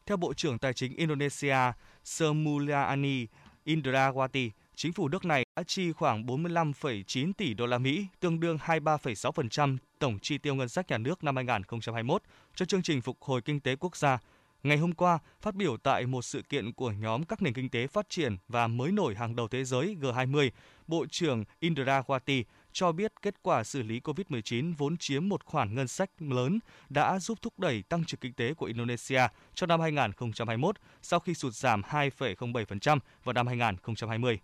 [0.05, 1.57] Theo Bộ trưởng Tài chính Indonesia
[2.03, 3.27] Sermuliani
[3.65, 8.57] Indrawati, chính phủ nước này đã chi khoảng 45,9 tỷ đô la Mỹ, tương đương
[8.57, 12.21] 23,6% tổng chi tiêu ngân sách nhà nước năm 2021
[12.55, 14.17] cho chương trình phục hồi kinh tế quốc gia.
[14.65, 17.87] Ngày hôm qua, phát biểu tại một sự kiện của nhóm các nền kinh tế
[17.87, 20.49] phát triển và mới nổi hàng đầu thế giới G20,
[20.87, 25.87] Bộ trưởng Indrawati cho biết kết quả xử lý COVID-19 vốn chiếm một khoản ngân
[25.87, 29.21] sách lớn đã giúp thúc đẩy tăng trưởng kinh tế của Indonesia
[29.55, 34.39] trong năm 2021 sau khi sụt giảm 2,07% vào năm 2020.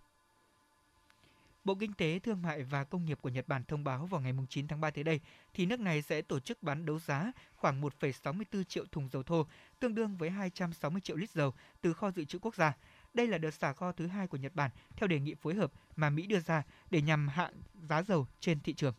[1.64, 4.32] Bộ Kinh tế, Thương mại và Công nghiệp của Nhật Bản thông báo vào ngày
[4.48, 5.20] 9 tháng 3 tới đây
[5.54, 9.46] thì nước này sẽ tổ chức bán đấu giá khoảng 1,64 triệu thùng dầu thô,
[9.80, 12.76] tương đương với 260 triệu lít dầu từ kho dự trữ quốc gia.
[13.14, 15.72] Đây là đợt xả kho thứ hai của Nhật Bản theo đề nghị phối hợp
[15.96, 17.50] mà Mỹ đưa ra để nhằm hạ
[17.88, 18.94] giá dầu trên thị trường.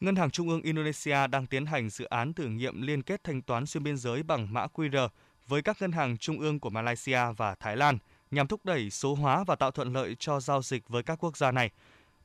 [0.00, 3.42] Ngân hàng Trung ương Indonesia đang tiến hành dự án thử nghiệm liên kết thanh
[3.42, 5.08] toán xuyên biên giới bằng mã QR
[5.46, 7.98] với các ngân hàng trung ương của Malaysia và Thái Lan
[8.30, 11.36] nhằm thúc đẩy số hóa và tạo thuận lợi cho giao dịch với các quốc
[11.36, 11.70] gia này.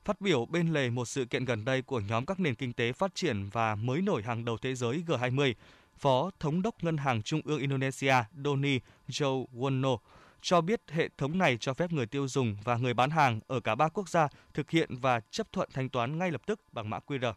[0.04, 2.92] Phát biểu bên lề một sự kiện gần đây của nhóm các nền kinh tế
[2.92, 5.54] phát triển và mới nổi hàng đầu thế giới G20,
[5.98, 9.96] Phó Thống đốc Ngân hàng Trung ương Indonesia Doni Jowono
[10.42, 13.60] cho biết hệ thống này cho phép người tiêu dùng và người bán hàng ở
[13.60, 16.90] cả ba quốc gia thực hiện và chấp thuận thanh toán ngay lập tức bằng
[16.90, 17.32] mã QR.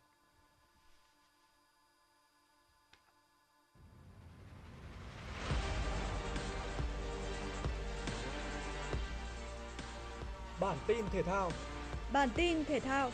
[10.65, 11.49] Bản tin thể thao.
[12.13, 13.11] Bản tin thể thao.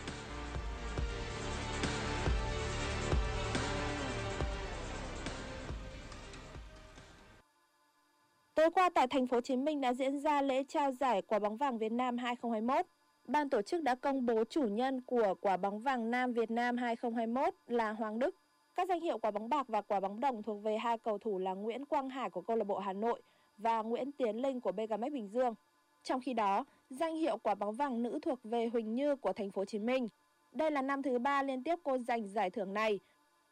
[8.56, 11.40] Tối qua tại thành phố Hồ Chí Minh đã diễn ra lễ trao giải quả
[11.40, 12.86] bóng vàng Việt Nam 2021.
[13.28, 16.78] Ban tổ chức đã công bố chủ nhân của quả bóng vàng Nam Việt Nam
[16.78, 18.36] 2021 là Hoàng Đức.
[18.76, 21.38] Các danh hiệu quả bóng bạc và quả bóng đồng thuộc về hai cầu thủ
[21.38, 23.22] là Nguyễn Quang Hải của câu lạc bộ Hà Nội
[23.58, 25.56] và Nguyễn Tiến Linh của BKMX Bình Dương.
[26.04, 29.52] Trong khi đó, danh hiệu quả bóng vàng nữ thuộc về Huỳnh Như của thành
[29.52, 30.10] phố Hồ Chí Minh.
[30.52, 33.00] Đây là năm thứ ba liên tiếp cô giành giải thưởng này.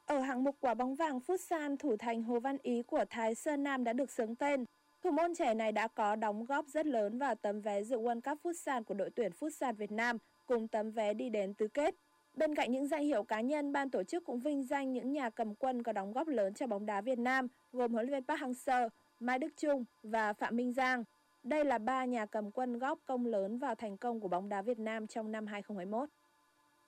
[0.05, 3.63] Ở hạng mục quả bóng vàng Futsal, thủ thành Hồ Văn Ý của Thái Sơn
[3.63, 4.65] Nam đã được sướng tên.
[5.03, 8.21] Thủ môn trẻ này đã có đóng góp rất lớn vào tấm vé dự World
[8.21, 11.95] Cup Futsal của đội tuyển Futsal Việt Nam cùng tấm vé đi đến tứ kết.
[12.33, 15.29] Bên cạnh những danh hiệu cá nhân, ban tổ chức cũng vinh danh những nhà
[15.29, 18.23] cầm quân có đóng góp lớn cho bóng đá Việt Nam, gồm huấn luyện viên
[18.23, 21.03] Park Hang-seo, Mai Đức Chung và Phạm Minh Giang.
[21.43, 24.61] Đây là ba nhà cầm quân góp công lớn vào thành công của bóng đá
[24.61, 26.09] Việt Nam trong năm 2021.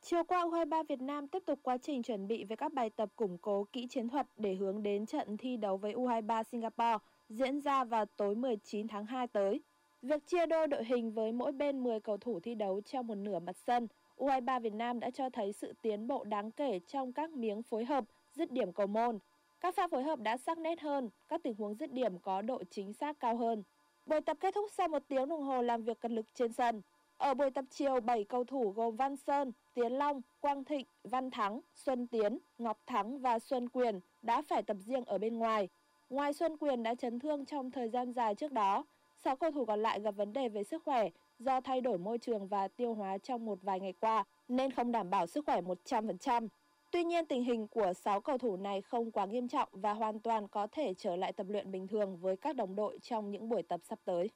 [0.02, 3.10] Chiều qua, U23 Việt Nam tiếp tục quá trình chuẩn bị với các bài tập
[3.16, 6.98] củng cố kỹ chiến thuật để hướng đến trận thi đấu với U23 Singapore
[7.30, 9.62] diễn ra vào tối 19 tháng 2 tới.
[10.02, 13.16] Việc chia đôi đội hình với mỗi bên 10 cầu thủ thi đấu trong một
[13.16, 13.88] nửa mặt sân,
[14.18, 17.86] U23 Việt Nam đã cho thấy sự tiến bộ đáng kể trong các miếng phối
[17.86, 19.20] hợp, dứt điểm cầu môn.
[19.62, 22.64] Các pha phối hợp đã sắc nét hơn, các tình huống dứt điểm có độ
[22.70, 23.64] chính xác cao hơn.
[24.06, 26.82] Buổi tập kết thúc sau một tiếng đồng hồ làm việc cật lực trên sân.
[27.18, 31.32] Ở buổi tập chiều, 7 cầu thủ gồm Văn Sơn, Tiến Long, Quang Thịnh, Văn
[31.32, 35.70] Thắng, Xuân Tiến, Ngọc Thắng và Xuân Quyền đã phải tập riêng ở bên ngoài.
[36.10, 38.86] Ngoài Xuân Quyền đã chấn thương trong thời gian dài trước đó,
[39.16, 41.10] 6 cầu thủ còn lại gặp vấn đề về sức khỏe
[41.40, 44.92] do thay đổi môi trường và tiêu hóa trong một vài ngày qua nên không
[44.92, 46.48] đảm bảo sức khỏe 100%.
[46.92, 50.20] Tuy nhiên, tình hình của 6 cầu thủ này không quá nghiêm trọng và hoàn
[50.20, 53.50] toàn có thể trở lại tập luyện bình thường với các đồng đội trong những
[53.50, 54.30] buổi tập sắp tới.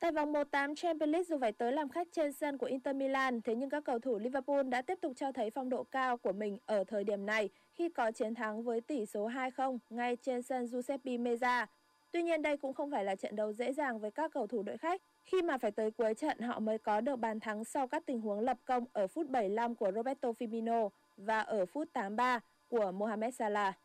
[0.00, 3.40] Tại vòng 1-8 Champions League dù phải tới làm khách trên sân của Inter Milan,
[3.40, 6.32] thế nhưng các cầu thủ Liverpool đã tiếp tục cho thấy phong độ cao của
[6.32, 10.42] mình ở thời điểm này khi có chiến thắng với tỷ số 2-0 ngay trên
[10.42, 11.66] sân Giuseppe Meazza.
[12.12, 14.62] Tuy nhiên đây cũng không phải là trận đấu dễ dàng với các cầu thủ
[14.62, 17.88] đội khách khi mà phải tới cuối trận họ mới có được bàn thắng sau
[17.88, 20.88] các tình huống lập công ở phút 75 của Roberto Firmino
[21.24, 23.78] và ở phút 83 của Mohamed Salah.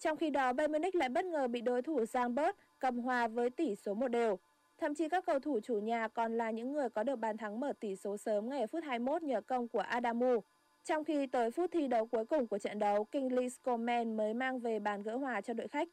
[0.00, 3.28] Trong khi đó, Bayern Munich lại bất ngờ bị đối thủ Giang Bớt cầm hòa
[3.28, 4.38] với tỷ số một đều.
[4.78, 7.60] Thậm chí các cầu thủ chủ nhà còn là những người có được bàn thắng
[7.60, 10.40] mở tỷ số sớm ngay ở phút 21 nhờ công của Adamu.
[10.84, 14.60] Trong khi tới phút thi đấu cuối cùng của trận đấu, Kingsley Coman mới mang
[14.60, 15.88] về bàn gỡ hòa cho đội khách.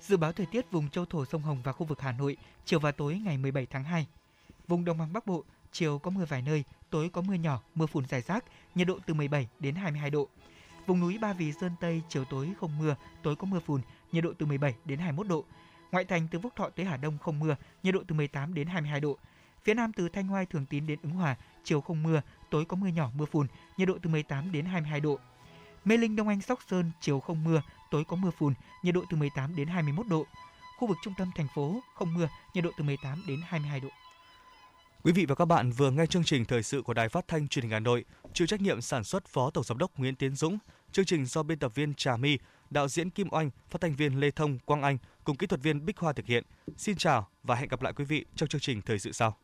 [0.00, 2.80] Dự báo thời tiết vùng châu thổ sông Hồng và khu vực Hà Nội chiều
[2.80, 4.06] và tối ngày 17 tháng 2.
[4.68, 7.86] Vùng đồng bằng Bắc Bộ chiều có mưa vài nơi, tối có mưa nhỏ, mưa
[7.86, 10.28] phùn rải rác, nhiệt độ từ 17 đến 22 độ.
[10.86, 13.80] Vùng núi Ba Vì Sơn Tây chiều tối không mưa, tối có mưa phùn,
[14.12, 15.44] nhiệt độ từ 17 đến 21 độ.
[15.92, 18.66] Ngoại thành từ Phúc Thọ tới Hà Đông không mưa, nhiệt độ từ 18 đến
[18.66, 19.18] 22 độ.
[19.64, 22.76] Phía Nam từ Thanh Hoai Thường Tín đến Ứng Hòa, chiều không mưa, tối có
[22.76, 25.18] mưa nhỏ, mưa phùn, nhiệt độ từ 18 đến 22 độ.
[25.84, 29.04] Mê Linh Đông Anh Sóc Sơn chiều không mưa, tối có mưa phùn, nhiệt độ
[29.10, 30.26] từ 18 đến 21 độ.
[30.78, 33.88] Khu vực trung tâm thành phố không mưa, nhiệt độ từ 18 đến 22 độ.
[35.04, 37.48] Quý vị và các bạn vừa nghe chương trình thời sự của Đài Phát thanh
[37.48, 40.36] Truyền hình Hà Nội, chịu trách nhiệm sản xuất Phó Tổng giám đốc Nguyễn Tiến
[40.36, 40.58] Dũng,
[40.92, 42.38] chương trình do biên tập viên Trà My,
[42.70, 45.86] đạo diễn Kim Oanh, phát thanh viên Lê Thông, Quang Anh cùng kỹ thuật viên
[45.86, 46.44] Bích Hoa thực hiện.
[46.76, 49.36] Xin chào và hẹn gặp lại quý vị trong chương trình thời sự sau.